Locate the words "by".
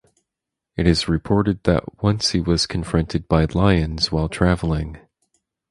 3.27-3.45